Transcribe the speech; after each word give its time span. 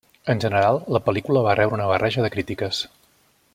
En 0.33 0.39
general, 0.45 0.79
la 0.95 1.01
pel·lícula 1.09 1.45
va 1.49 1.53
rebre 1.59 1.79
una 1.79 1.91
barreja 1.93 2.25
de 2.27 2.35
crítiques. 2.39 2.81